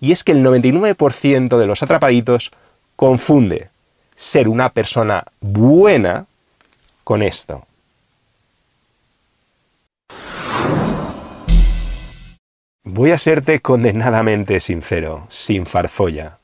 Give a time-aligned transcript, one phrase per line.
[0.00, 2.50] y es que el 99% de los atrapaditos
[2.96, 3.68] confunde
[4.16, 6.26] ser una persona buena
[7.04, 7.66] con esto.
[12.82, 16.38] Voy a serte condenadamente sincero, sin farfolla.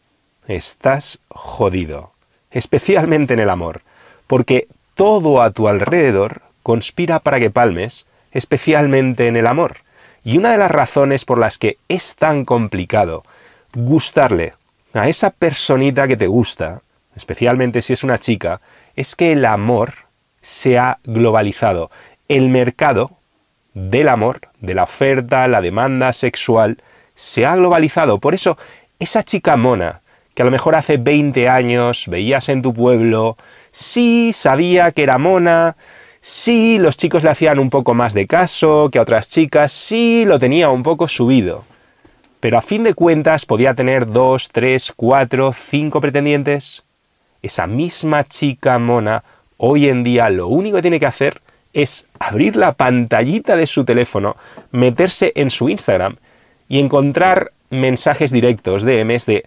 [0.47, 2.13] Estás jodido,
[2.51, 3.83] especialmente en el amor,
[4.27, 9.79] porque todo a tu alrededor conspira para que palmes, especialmente en el amor.
[10.25, 13.25] Y una de las razones por las que es tan complicado
[13.77, 14.55] gustarle
[14.95, 16.81] a esa personita que te gusta,
[17.15, 18.63] especialmente si es una chica,
[18.97, 19.93] es que el amor
[20.41, 21.91] se ha globalizado.
[22.27, 23.11] El mercado
[23.75, 26.79] del amor, de la oferta, la demanda sexual,
[27.15, 28.19] se ha globalizado.
[28.19, 28.57] Por eso,
[28.99, 30.01] esa chica mona,
[30.35, 33.37] que a lo mejor hace 20 años veías en tu pueblo,
[33.73, 35.77] sí sabía que era mona,
[36.23, 40.25] sí los chicos le hacían un poco más de caso que a otras chicas, sí
[40.27, 41.65] lo tenía un poco subido.
[42.47, 46.85] Pero a fin de cuentas podía tener dos, tres, cuatro, cinco pretendientes.
[47.43, 49.25] Esa misma chica mona,
[49.57, 53.85] hoy en día lo único que tiene que hacer es abrir la pantallita de su
[53.85, 54.37] teléfono,
[54.71, 56.19] meterse en su Instagram
[56.69, 59.45] y encontrar mensajes directos, DMs de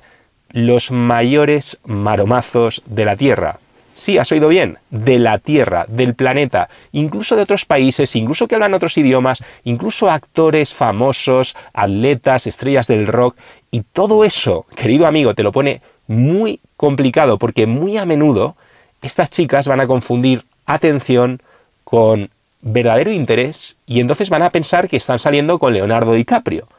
[0.50, 3.60] los mayores maromazos de la Tierra.
[4.00, 8.56] Sí, has oído bien, de la Tierra, del planeta, incluso de otros países, incluso que
[8.56, 13.36] hablan otros idiomas, incluso actores famosos, atletas, estrellas del rock,
[13.72, 18.56] y todo eso, querido amigo, te lo pone muy complicado, porque muy a menudo
[19.02, 21.42] estas chicas van a confundir atención
[21.84, 22.30] con
[22.62, 26.70] verdadero interés y entonces van a pensar que están saliendo con Leonardo DiCaprio,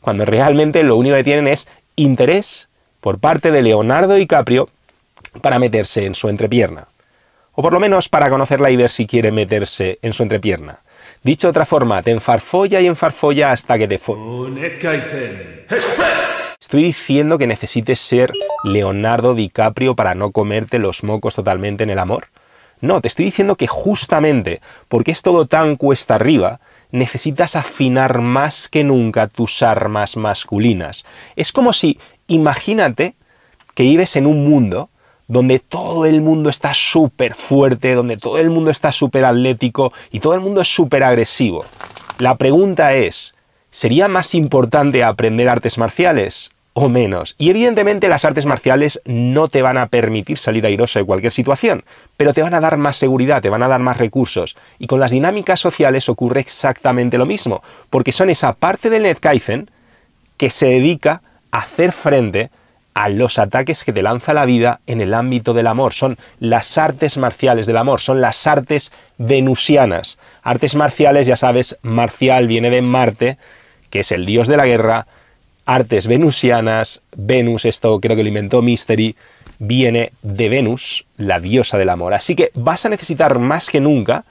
[0.00, 2.70] cuando realmente lo único que tienen es interés
[3.02, 4.70] por parte de Leonardo DiCaprio
[5.40, 6.88] para meterse en su entrepierna.
[7.52, 10.80] O por lo menos para conocerla y ver si quiere meterse en su entrepierna.
[11.22, 14.16] Dicho de otra forma, te enfarfolla y enfarfolla hasta que te fo...
[16.60, 18.32] Estoy diciendo que necesites ser
[18.64, 22.28] Leonardo DiCaprio para no comerte los mocos totalmente en el amor.
[22.80, 26.60] No, te estoy diciendo que justamente porque es todo tan cuesta arriba,
[26.92, 31.04] necesitas afinar más que nunca tus armas masculinas.
[31.36, 33.14] Es como si, imagínate
[33.74, 34.90] que vives en un mundo
[35.30, 40.18] donde todo el mundo está súper fuerte, donde todo el mundo está súper atlético y
[40.18, 41.64] todo el mundo es súper agresivo.
[42.18, 43.36] La pregunta es,
[43.70, 46.50] ¿sería más importante aprender artes marciales?
[46.72, 47.34] o menos.
[47.36, 51.84] Y evidentemente las artes marciales no te van a permitir salir airoso de cualquier situación,
[52.16, 54.56] pero te van a dar más seguridad, te van a dar más recursos.
[54.78, 59.68] Y con las dinámicas sociales ocurre exactamente lo mismo, porque son esa parte del Netkaizen
[60.36, 62.50] que se dedica a hacer frente
[63.00, 65.94] a los ataques que te lanza la vida en el ámbito del amor.
[65.94, 70.18] Son las artes marciales del amor, son las artes venusianas.
[70.42, 73.38] Artes marciales, ya sabes, marcial viene de Marte,
[73.88, 75.06] que es el dios de la guerra,
[75.64, 79.16] artes venusianas, Venus, esto creo que lo inventó Mystery,
[79.58, 82.12] viene de Venus, la diosa del amor.
[82.12, 84.24] Así que vas a necesitar más que nunca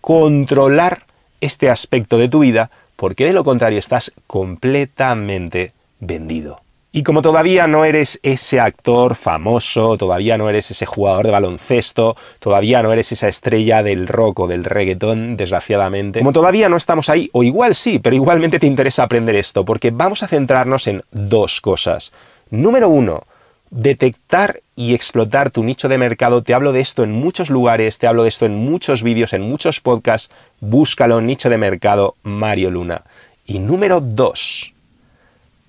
[0.00, 1.04] controlar
[1.40, 6.62] este aspecto de tu vida, porque de lo contrario estás completamente vendido.
[6.98, 12.16] Y como todavía no eres ese actor famoso, todavía no eres ese jugador de baloncesto,
[12.40, 17.08] todavía no eres esa estrella del rock o del reggaetón, desgraciadamente, como todavía no estamos
[17.08, 21.04] ahí, o igual sí, pero igualmente te interesa aprender esto, porque vamos a centrarnos en
[21.12, 22.12] dos cosas.
[22.50, 23.22] Número uno,
[23.70, 26.42] detectar y explotar tu nicho de mercado.
[26.42, 29.42] Te hablo de esto en muchos lugares, te hablo de esto en muchos vídeos, en
[29.42, 30.32] muchos podcasts.
[30.58, 33.04] Búscalo, nicho de mercado, Mario Luna.
[33.46, 34.74] Y número dos,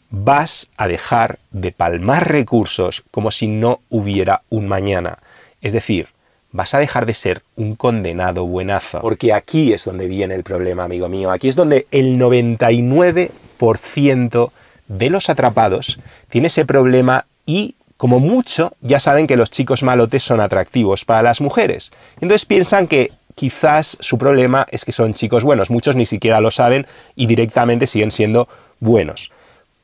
[0.10, 5.20] vas a dejar de palmar recursos como si no hubiera un mañana.
[5.62, 6.08] Es decir,
[6.52, 9.02] vas a dejar de ser un condenado buenazo.
[9.02, 11.32] Porque aquí es donde viene el problema, amigo mío.
[11.32, 14.52] Aquí es donde el 99%
[14.88, 16.00] de los atrapados
[16.30, 21.22] tiene ese problema y como mucho ya saben que los chicos malotes son atractivos para
[21.22, 21.92] las mujeres.
[22.16, 25.70] Entonces piensan que quizás su problema es que son chicos buenos.
[25.70, 28.48] Muchos ni siquiera lo saben y directamente siguen siendo
[28.80, 29.32] buenos.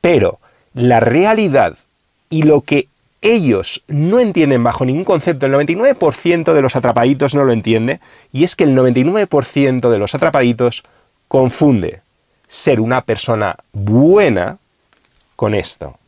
[0.00, 0.38] Pero
[0.74, 1.76] la realidad
[2.30, 2.88] y lo que
[3.22, 8.00] ellos no entienden bajo ningún concepto, el 99% de los atrapaditos no lo entiende,
[8.32, 10.84] y es que el 99% de los atrapaditos
[11.28, 12.02] confunde
[12.48, 14.58] ser una persona buena
[15.34, 15.98] con esto.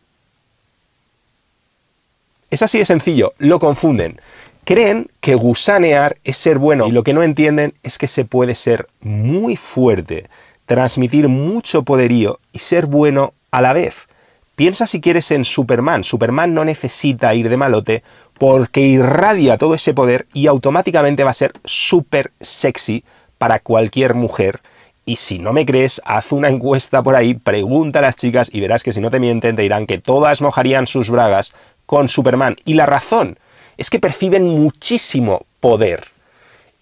[2.51, 4.21] Es así de sencillo, lo confunden.
[4.65, 8.55] Creen que gusanear es ser bueno y lo que no entienden es que se puede
[8.55, 10.29] ser muy fuerte,
[10.67, 14.09] transmitir mucho poderío y ser bueno a la vez.
[14.57, 16.03] Piensa si quieres en Superman.
[16.03, 18.03] Superman no necesita ir de malote
[18.39, 23.05] porque irradia todo ese poder y automáticamente va a ser súper sexy
[23.39, 24.61] para cualquier mujer
[25.05, 28.61] Y si no me crees, haz una encuesta por ahí, pregunta a las chicas y
[28.61, 31.55] verás que si no te mienten te dirán que todas mojarían sus bragas
[31.87, 32.57] con Superman.
[32.67, 33.39] Y la razón
[33.79, 36.09] es que perciben muchísimo poder.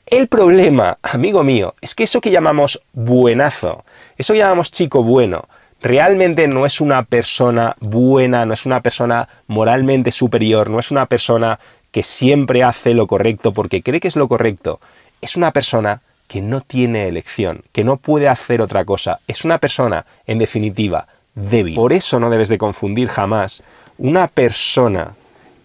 [0.07, 3.85] El problema, amigo mío, es que eso que llamamos buenazo,
[4.17, 5.49] eso que llamamos chico bueno,
[5.83, 11.07] realmente no es una persona buena, no es una persona moralmente superior, no es una
[11.07, 11.59] persona
[11.91, 14.81] que siempre hace lo correcto porque cree que es lo correcto.
[15.21, 19.21] Es una persona que no tiene elección, que no puede hacer otra cosa.
[19.27, 21.75] Es una persona, en definitiva, débil.
[21.75, 23.63] Por eso no debes de confundir jamás
[23.99, 25.15] una persona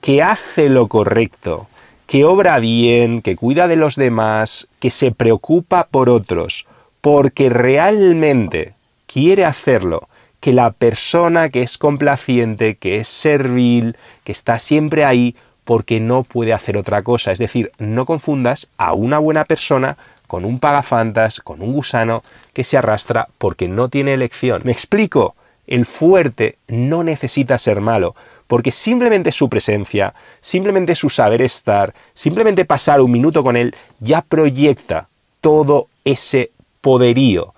[0.01, 1.67] que hace lo correcto,
[2.07, 6.65] que obra bien, que cuida de los demás, que se preocupa por otros,
[7.01, 8.73] porque realmente
[9.11, 10.07] quiere hacerlo,
[10.39, 16.23] que la persona que es complaciente, que es servil, que está siempre ahí, porque no
[16.23, 17.31] puede hacer otra cosa.
[17.31, 19.97] Es decir, no confundas a una buena persona
[20.27, 22.23] con un pagafantas, con un gusano
[22.53, 24.61] que se arrastra porque no tiene elección.
[24.65, 25.35] ¿Me explico?
[25.67, 28.15] El fuerte no necesita ser malo,
[28.47, 34.21] porque simplemente su presencia, simplemente su saber estar, simplemente pasar un minuto con él, ya
[34.21, 35.07] proyecta
[35.39, 37.53] todo ese poderío.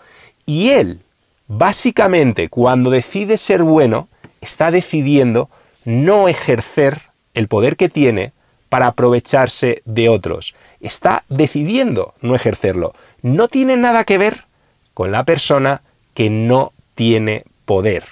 [0.45, 0.99] Y él,
[1.47, 4.07] básicamente, cuando decide ser bueno,
[4.41, 5.49] está decidiendo
[5.85, 7.01] no ejercer
[7.33, 8.33] el poder que tiene
[8.69, 12.93] para aprovecharse de otros está decidiendo no ejercerlo.
[13.23, 14.45] No tiene nada que ver
[14.93, 15.81] con la persona
[16.13, 18.03] que no tiene poder.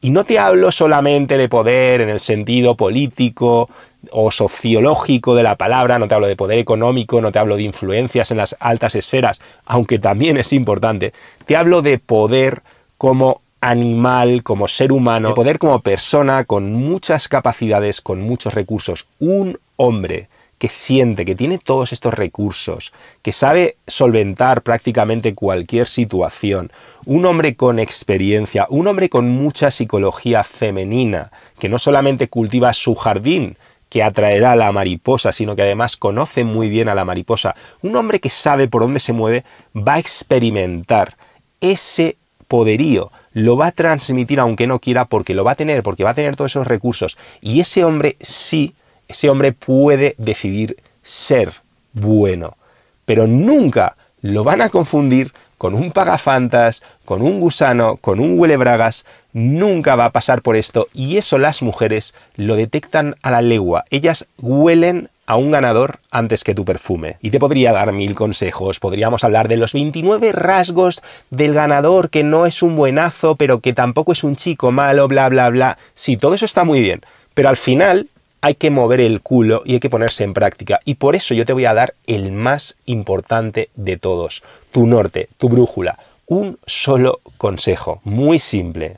[0.00, 3.68] Y no te hablo solamente de poder en el sentido político
[4.10, 7.62] o sociológico de la palabra, no te hablo de poder económico, no te hablo de
[7.62, 11.12] influencias en las altas esferas, aunque también es importante,
[11.46, 12.62] te hablo de poder
[12.98, 19.06] como animal, como ser humano, de poder como persona con muchas capacidades, con muchos recursos.
[19.20, 20.28] Un hombre
[20.62, 26.70] que siente que tiene todos estos recursos, que sabe solventar prácticamente cualquier situación,
[27.04, 32.94] un hombre con experiencia, un hombre con mucha psicología femenina, que no solamente cultiva su
[32.94, 33.56] jardín,
[33.92, 37.94] que atraerá a la mariposa, sino que además conoce muy bien a la mariposa, un
[37.94, 39.44] hombre que sabe por dónde se mueve,
[39.76, 41.18] va a experimentar
[41.60, 42.16] ese
[42.48, 46.10] poderío, lo va a transmitir aunque no quiera porque lo va a tener, porque va
[46.10, 47.18] a tener todos esos recursos.
[47.42, 48.74] Y ese hombre sí
[49.12, 51.52] ese hombre puede decidir ser
[51.92, 52.56] bueno,
[53.04, 59.06] pero nunca lo van a confundir con un pagafantas, con un gusano, con un huelebragas,
[59.32, 63.84] nunca va a pasar por esto y eso las mujeres lo detectan a la legua.
[63.90, 67.16] Ellas huelen a un ganador antes que tu perfume.
[67.22, 68.80] Y te podría dar mil consejos.
[68.80, 71.00] Podríamos hablar de los 29 rasgos
[71.30, 75.28] del ganador que no es un buenazo, pero que tampoco es un chico malo, bla,
[75.28, 75.78] bla, bla.
[75.94, 77.02] Sí, todo eso está muy bien.
[77.34, 78.08] Pero al final
[78.40, 80.80] hay que mover el culo y hay que ponerse en práctica.
[80.84, 84.42] Y por eso yo te voy a dar el más importante de todos,
[84.72, 85.98] tu norte, tu brújula.
[86.26, 88.96] Un solo consejo, muy simple.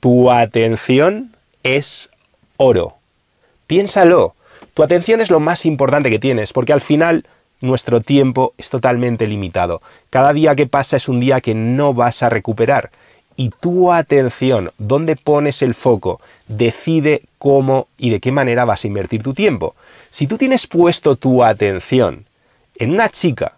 [0.00, 2.10] Tu atención es
[2.56, 2.96] oro.
[3.66, 4.34] Piénsalo.
[4.74, 7.26] Tu atención es lo más importante que tienes, porque al final
[7.60, 9.80] nuestro tiempo es totalmente limitado.
[10.10, 12.90] Cada día que pasa es un día que no vas a recuperar
[13.36, 18.86] y tu atención, dónde pones el foco, decide cómo y de qué manera vas a
[18.86, 19.74] invertir tu tiempo.
[20.10, 22.26] Si tú tienes puesto tu atención
[22.76, 23.54] en una chica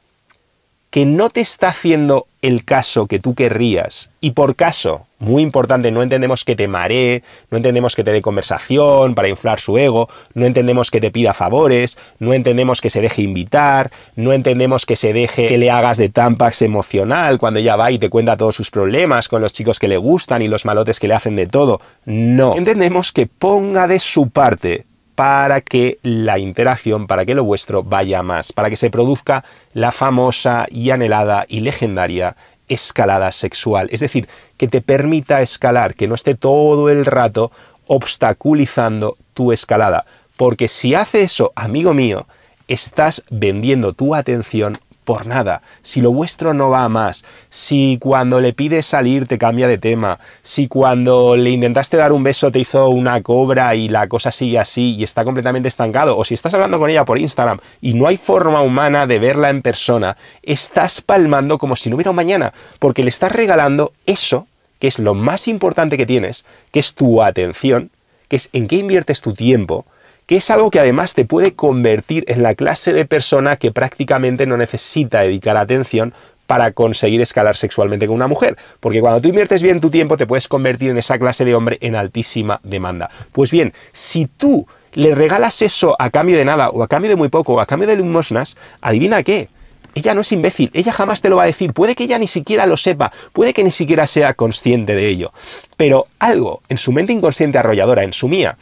[0.97, 5.91] que no te está haciendo el caso que tú querrías, y por caso, muy importante,
[5.91, 10.09] no entendemos que te maree, no entendemos que te dé conversación para inflar su ego,
[10.33, 14.97] no entendemos que te pida favores, no entendemos que se deje invitar, no entendemos que
[14.97, 18.57] se deje que le hagas de tampax emocional cuando ella va y te cuenta todos
[18.57, 21.47] sus problemas con los chicos que le gustan y los malotes que le hacen de
[21.47, 21.79] todo.
[22.07, 24.87] No, entendemos que ponga de su parte
[25.17, 29.91] para que la interacción, para que lo vuestro vaya más, para que se produzca la
[29.91, 32.37] famosa y anhelada y legendaria
[32.69, 33.89] escalada sexual.
[33.91, 37.51] Es decir, que te permita escalar, que no esté todo el rato
[37.87, 40.05] obstaculizando tu escalada.
[40.37, 42.27] Porque si hace eso, amigo mío,
[42.69, 48.41] estás vendiendo tu atención por nada, si lo vuestro no va a más, si cuando
[48.41, 52.59] le pides salir te cambia de tema, si cuando le intentaste dar un beso te
[52.59, 56.53] hizo una cobra y la cosa sigue así y está completamente estancado, o si estás
[56.55, 61.01] hablando con ella por Instagram y no hay forma humana de verla en persona, estás
[61.01, 64.49] palmando como si no hubiera un mañana, porque le estás regalando eso,
[64.81, 67.91] que es lo más importante que tienes, que es tu atención,
[68.27, 69.87] que es en qué inviertes tu tiempo,
[70.27, 74.47] que es algo que además te puede convertir en la clase de persona que prácticamente
[74.47, 76.13] no necesita dedicar atención
[76.47, 78.57] para conseguir escalar sexualmente con una mujer.
[78.81, 81.79] Porque cuando tú inviertes bien tu tiempo te puedes convertir en esa clase de hombre
[81.81, 83.11] en altísima demanda.
[83.33, 87.17] Pues bien, si tú le regalas eso a cambio de nada, o a cambio de
[87.17, 89.49] muy poco, o a cambio de limosnas, adivina qué,
[89.95, 92.29] ella no es imbécil, ella jamás te lo va a decir, puede que ella ni
[92.29, 95.33] siquiera lo sepa, puede que ni siquiera sea consciente de ello,
[95.77, 98.57] pero algo en su mente inconsciente arrolladora, en su mía,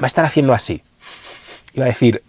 [0.00, 0.82] va a estar haciendo así.
[1.74, 2.22] Y va a decir,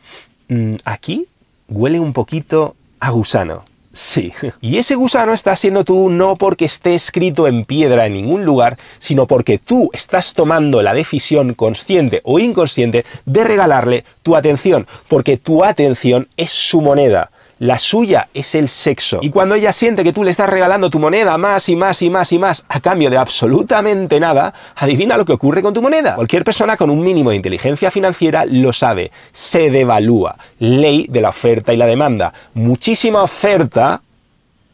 [0.50, 1.28] mm, aquí
[1.68, 3.64] huele un poquito a gusano.
[3.94, 4.34] Sí.
[4.62, 8.78] Y ese gusano está siendo tú no porque esté escrito en piedra en ningún lugar,
[9.00, 15.38] sino porque tú estás tomando la decisión consciente o inconsciente de regalarle tu atención, porque
[15.38, 17.32] tu atención es su moneda.
[17.62, 19.20] La suya es el sexo.
[19.22, 22.10] Y cuando ella siente que tú le estás regalando tu moneda más y más y
[22.10, 26.16] más y más a cambio de absolutamente nada, adivina lo que ocurre con tu moneda.
[26.16, 29.12] Cualquier persona con un mínimo de inteligencia financiera lo sabe.
[29.32, 30.38] Se devalúa.
[30.58, 32.34] Ley de la oferta y la demanda.
[32.56, 34.02] Muchísima oferta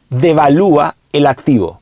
[0.09, 1.81] devalúa el activo.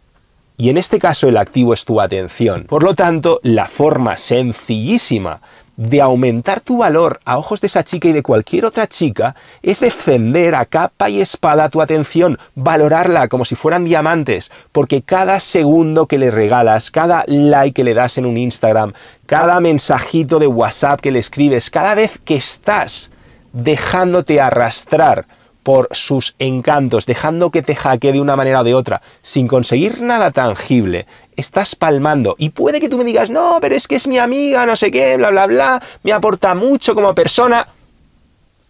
[0.57, 2.63] Y en este caso el activo es tu atención.
[2.63, 5.39] Por lo tanto, la forma sencillísima
[5.77, 9.79] de aumentar tu valor a ojos de esa chica y de cualquier otra chica es
[9.82, 16.08] defender a capa y espada tu atención, valorarla como si fueran diamantes, porque cada segundo
[16.08, 18.94] que le regalas, cada like que le das en un Instagram,
[19.25, 23.12] cada mensajito de WhatsApp que le escribes, cada vez que estás
[23.53, 25.25] dejándote arrastrar
[25.65, 30.03] por sus encantos, dejando que te hackee de una manera o de otra, sin conseguir
[30.03, 32.36] nada tangible, estás palmando.
[32.38, 34.92] Y puede que tú me digas, no, pero es que es mi amiga, no sé
[34.92, 37.68] qué, bla, bla, bla, me aporta mucho como persona.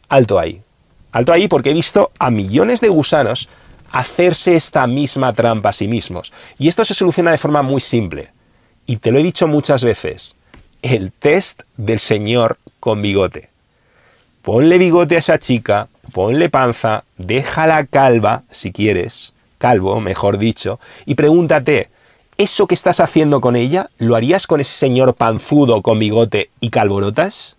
[0.10, 0.62] Alto ahí.
[1.12, 3.48] Alto ahí porque he visto a millones de gusanos
[3.92, 6.34] hacerse esta misma trampa a sí mismos.
[6.60, 8.30] Y esto se soluciona de forma muy simple.
[8.86, 10.36] Y te lo he dicho muchas veces.
[10.82, 13.50] El test del señor con bigote.
[14.42, 21.16] Ponle bigote a esa chica, ponle panza, déjala calva, si quieres, calvo, mejor dicho, y
[21.16, 21.90] pregúntate,
[22.38, 26.70] ¿eso que estás haciendo con ella lo harías con ese señor panzudo con bigote y
[26.70, 27.56] calvorotas?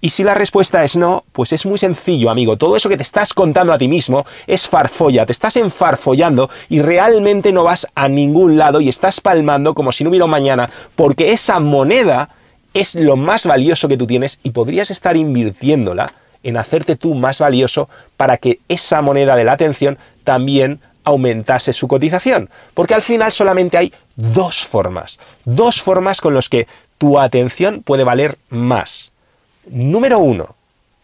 [0.00, 2.56] Y si la respuesta es no, pues es muy sencillo, amigo.
[2.56, 6.80] Todo eso que te estás contando a ti mismo es farfolla, te estás enfarfollando y
[6.80, 11.32] realmente no vas a ningún lado y estás palmando como si no hubiera mañana, porque
[11.32, 12.28] esa moneda
[12.74, 17.38] es lo más valioso que tú tienes y podrías estar invirtiéndola en hacerte tú más
[17.38, 22.50] valioso para que esa moneda de la atención también aumentase su cotización.
[22.74, 26.66] Porque al final solamente hay dos formas, dos formas con las que
[26.98, 29.12] tu atención puede valer más.
[29.66, 30.56] Número uno,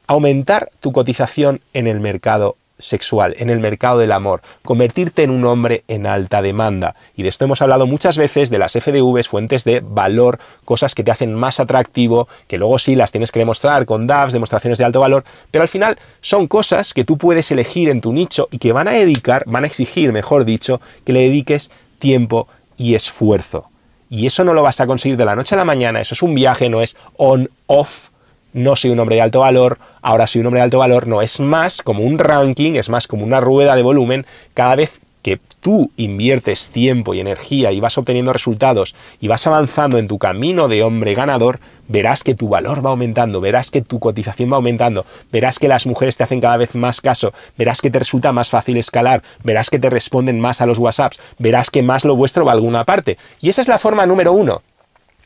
[0.07, 5.45] aumentar tu cotización en el mercado sexual, en el mercado del amor, convertirte en un
[5.45, 6.95] hombre en alta demanda.
[7.17, 11.05] Y de esto hemos hablado muchas veces de las FDVs, fuentes de valor, cosas que
[11.05, 14.85] te hacen más atractivo, que luego sí las tienes que demostrar con DAFs, demostraciones de
[14.85, 18.59] alto valor, pero al final son cosas que tú puedes elegir en tu nicho y
[18.59, 23.69] que van a dedicar, van a exigir, mejor dicho, que le dediques tiempo y esfuerzo.
[24.11, 26.23] Y eso no lo vas a conseguir de la noche a la mañana, eso es
[26.23, 28.12] un viaje, no es on-off
[28.53, 31.23] no soy un hombre de alto valor, ahora soy un hombre de alto valor, no,
[31.23, 35.39] es más como un ranking, es más como una rueda de volumen, cada vez que
[35.61, 40.67] tú inviertes tiempo y energía y vas obteniendo resultados y vas avanzando en tu camino
[40.67, 45.07] de hombre ganador, verás que tu valor va aumentando, verás que tu cotización va aumentando,
[45.31, 48.51] verás que las mujeres te hacen cada vez más caso, verás que te resulta más
[48.51, 52.45] fácil escalar, verás que te responden más a los WhatsApps, verás que más lo vuestro
[52.45, 53.17] va a alguna parte.
[53.41, 54.63] Y esa es la forma número uno.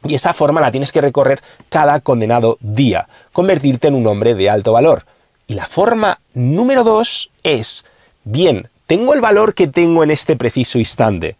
[0.04, 4.50] Y esa forma la tienes que recorrer cada condenado día, convertirte en un hombre de
[4.50, 5.04] alto valor.
[5.46, 7.84] Y la forma número dos es,
[8.24, 11.36] bien, tengo el valor que tengo en este preciso instante.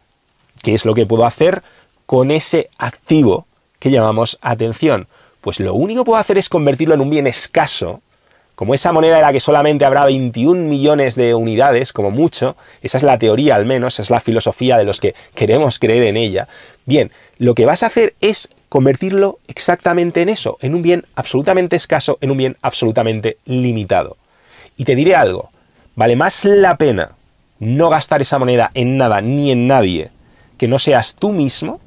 [0.63, 1.63] ¿Qué es lo que puedo hacer
[2.07, 3.47] con ese activo
[3.79, 5.07] que llamamos atención?
[5.41, 8.01] Pues lo único que puedo hacer es convertirlo en un bien escaso,
[8.57, 12.97] como esa moneda de la que solamente habrá 21 millones de unidades, como mucho, esa
[12.97, 16.49] es la teoría al menos, es la filosofía de los que queremos creer en ella,
[16.87, 21.76] bien, lo que vas a hacer es convertirlo exactamente en eso, en un bien absolutamente
[21.76, 24.16] escaso, en un bien absolutamente limitado.
[24.76, 25.50] Y te diré algo,
[25.95, 27.12] vale más la pena
[27.59, 30.11] no gastar esa moneda en nada ni en nadie
[30.59, 31.81] que no seas tú mismo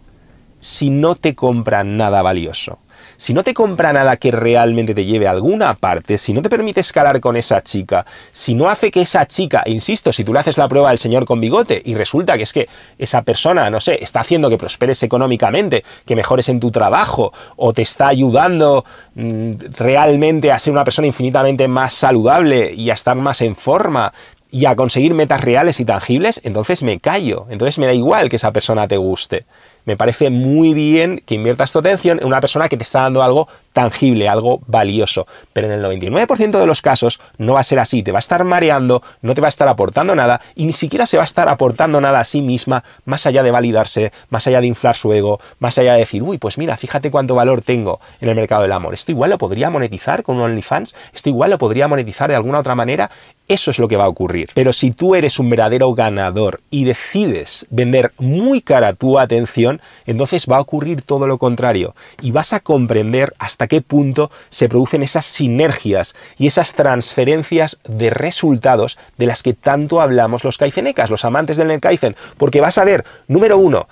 [0.59, 2.79] si no te compran nada valioso
[3.19, 6.49] si no te compra nada que realmente te lleve a alguna parte, si no te
[6.49, 10.39] permite escalar con esa chica, si no hace que esa chica, insisto, si tú le
[10.39, 13.81] haces la prueba al señor con bigote y resulta que es que esa persona, no
[13.81, 18.85] sé, está haciendo que prosperes económicamente, que mejores en tu trabajo o te está ayudando
[19.15, 24.13] mm, realmente a ser una persona infinitamente más saludable y a estar más en forma,
[24.51, 28.37] y a conseguir metas reales y tangibles, entonces me callo, entonces me da igual que
[28.37, 29.45] esa persona te guste.
[29.85, 33.23] Me parece muy bien que inviertas tu atención en una persona que te está dando
[33.23, 35.27] algo tangible, algo valioso.
[35.53, 38.19] Pero en el 99% de los casos no va a ser así, te va a
[38.19, 41.25] estar mareando, no te va a estar aportando nada y ni siquiera se va a
[41.25, 45.13] estar aportando nada a sí misma, más allá de validarse, más allá de inflar su
[45.13, 48.63] ego, más allá de decir, uy, pues mira, fíjate cuánto valor tengo en el mercado
[48.63, 48.93] del amor.
[48.93, 52.59] Esto igual lo podría monetizar con un OnlyFans, esto igual lo podría monetizar de alguna
[52.59, 53.09] otra manera.
[53.49, 54.51] Eso es lo que va a ocurrir.
[54.53, 60.45] Pero si tú eres un verdadero ganador y decides vender muy cara tu atención, entonces
[60.45, 65.01] va a ocurrir todo lo contrario y vas a comprender hasta qué punto se producen
[65.01, 71.25] esas sinergias y esas transferencias de resultados de las que tanto hablamos los kaizenecas, los
[71.25, 73.87] amantes del netkaizen, porque vas a ver, número uno,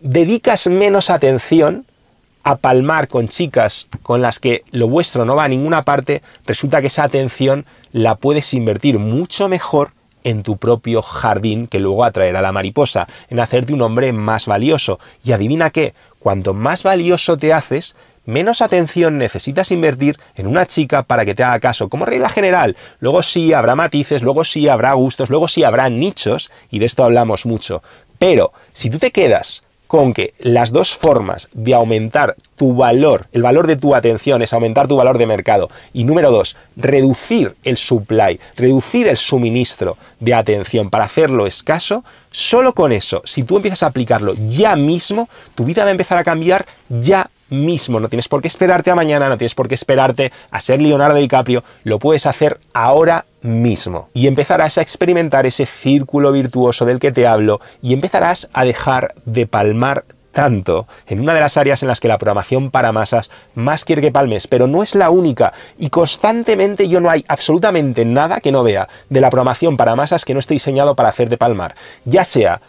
[0.00, 1.86] dedicas menos atención
[2.44, 6.80] a palmar con chicas con las que lo vuestro no va a ninguna parte, resulta
[6.80, 9.92] que esa atención la puedes invertir mucho mejor
[10.24, 14.98] en tu propio jardín que luego atraerá la mariposa, en hacerte un hombre más valioso.
[15.24, 21.02] Y adivina qué, cuanto más valioso te haces, menos atención necesitas invertir en una chica
[21.02, 22.76] para que te haga caso, como regla general.
[23.00, 27.04] Luego sí habrá matices, luego sí habrá gustos, luego sí habrá nichos, y de esto
[27.04, 27.82] hablamos mucho.
[28.18, 33.42] Pero si tú te quedas con que las dos formas de aumentar tu valor, el
[33.42, 35.68] valor de tu atención es aumentar tu valor de mercado.
[35.92, 42.04] Y número dos, reducir el supply, reducir el suministro de atención para hacerlo escaso.
[42.30, 46.16] Solo con eso, si tú empiezas a aplicarlo ya mismo, tu vida va a empezar
[46.16, 48.00] a cambiar ya mismo.
[48.00, 51.18] No tienes por qué esperarte a mañana, no tienes por qué esperarte a ser Leonardo
[51.18, 54.08] DiCaprio, lo puedes hacer ahora mismo.
[54.14, 59.14] Y empezarás a experimentar ese círculo virtuoso del que te hablo y empezarás a dejar
[59.24, 63.30] de palmar tanto en una de las áreas en las que la programación para masas
[63.54, 68.04] más quiere que palmes, pero no es la única y constantemente yo no hay absolutamente
[68.04, 71.28] nada que no vea de la programación para masas que no esté diseñado para hacer
[71.28, 72.60] de palmar, ya sea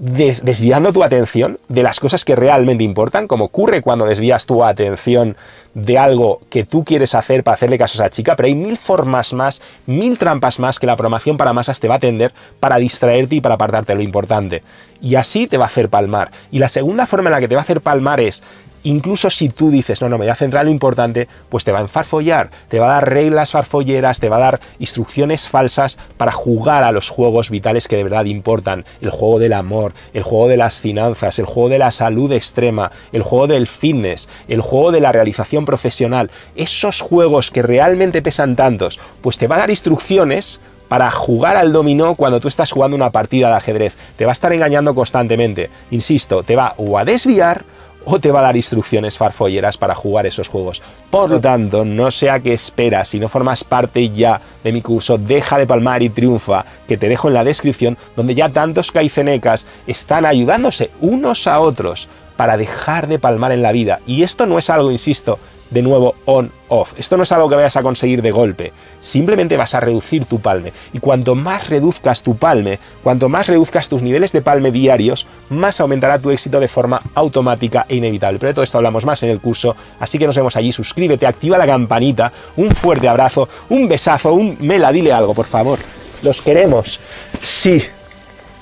[0.00, 5.36] desviando tu atención de las cosas que realmente importan, como ocurre cuando desvías tu atención
[5.74, 8.78] de algo que tú quieres hacer para hacerle caso a esa chica, pero hay mil
[8.78, 12.76] formas más, mil trampas más que la programación para masas te va a atender para
[12.76, 14.62] distraerte y para apartarte de lo importante.
[15.02, 16.30] Y así te va a hacer palmar.
[16.50, 18.42] Y la segunda forma en la que te va a hacer palmar es
[18.82, 21.72] incluso si tú dices, no, no, me voy a centrar en lo importante, pues te
[21.72, 25.98] va a enfarfollar, te va a dar reglas farfolleras, te va a dar instrucciones falsas
[26.16, 28.84] para jugar a los juegos vitales que de verdad importan.
[29.00, 32.90] El juego del amor, el juego de las finanzas, el juego de la salud extrema,
[33.12, 36.30] el juego del fitness, el juego de la realización profesional.
[36.56, 41.72] Esos juegos que realmente pesan tantos, pues te va a dar instrucciones para jugar al
[41.72, 43.94] dominó cuando tú estás jugando una partida de ajedrez.
[44.16, 45.70] Te va a estar engañando constantemente.
[45.92, 47.64] Insisto, te va o a desviar
[48.04, 50.82] o te va a dar instrucciones farfolleras para jugar esos juegos.
[51.10, 54.82] Por lo tanto, no sé a qué esperas, si no formas parte ya de mi
[54.82, 58.92] curso Deja de Palmar y Triunfa, que te dejo en la descripción, donde ya tantos
[58.92, 64.00] caicenecas están ayudándose unos a otros para dejar de palmar en la vida.
[64.06, 65.38] Y esto no es algo, insisto,
[65.70, 66.94] de nuevo on-off.
[66.98, 70.40] Esto no es algo que vayas a conseguir de golpe, simplemente vas a reducir tu
[70.40, 70.72] palme.
[70.92, 75.80] Y cuanto más reduzcas tu palme, cuanto más reduzcas tus niveles de palme diarios, más
[75.80, 78.38] aumentará tu éxito de forma automática e inevitable.
[78.38, 81.26] Pero de todo esto hablamos más en el curso, así que nos vemos allí, suscríbete,
[81.26, 85.78] activa la campanita, un fuerte abrazo, un besazo, un mela, dile algo, por favor.
[86.22, 87.00] Los queremos.
[87.42, 87.82] Sí.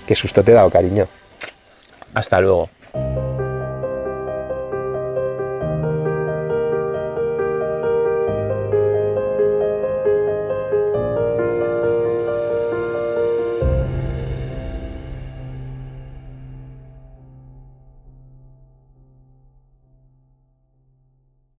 [0.07, 1.07] Qué susto te he dado, cariño.
[2.15, 2.71] Hasta luego.